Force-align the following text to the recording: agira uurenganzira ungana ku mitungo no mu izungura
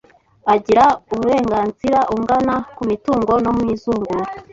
agira 0.53 0.85
uurenganzira 1.15 1.99
ungana 2.15 2.55
ku 2.75 2.81
mitungo 2.89 3.31
no 3.43 3.51
mu 3.57 3.63
izungura 3.73 4.23